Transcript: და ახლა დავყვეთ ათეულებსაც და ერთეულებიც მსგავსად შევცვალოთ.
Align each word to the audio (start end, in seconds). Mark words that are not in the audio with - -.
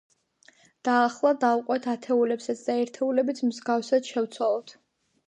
და 0.87 0.93
ახლა 1.01 1.33
დავყვეთ 1.43 1.85
ათეულებსაც 1.93 2.63
და 2.71 2.79
ერთეულებიც 2.85 3.43
მსგავსად 3.51 4.11
შევცვალოთ. 4.15 4.75